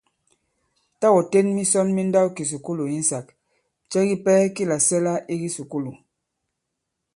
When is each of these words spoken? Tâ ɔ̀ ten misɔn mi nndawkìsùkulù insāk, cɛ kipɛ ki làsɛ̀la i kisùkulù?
Tâ 0.99 1.07
ɔ̀ 1.17 1.23
ten 1.31 1.47
misɔn 1.55 1.87
mi 1.95 2.01
nndawkìsùkulù 2.05 2.83
insāk, 2.97 3.25
cɛ 3.91 3.99
kipɛ 4.09 4.33
ki 4.55 4.63
làsɛ̀la 4.69 5.13
i 5.33 5.35
kisùkulù? 5.41 5.91